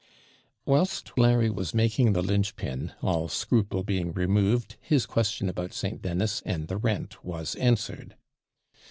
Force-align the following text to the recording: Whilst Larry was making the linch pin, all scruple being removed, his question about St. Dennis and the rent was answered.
Whilst 0.65 1.11
Larry 1.15 1.51
was 1.51 1.75
making 1.75 2.13
the 2.13 2.23
linch 2.23 2.55
pin, 2.55 2.91
all 3.03 3.27
scruple 3.27 3.83
being 3.83 4.13
removed, 4.13 4.77
his 4.81 5.05
question 5.05 5.47
about 5.47 5.73
St. 5.75 6.01
Dennis 6.01 6.41
and 6.43 6.67
the 6.67 6.77
rent 6.77 7.23
was 7.23 7.53
answered. 7.57 8.15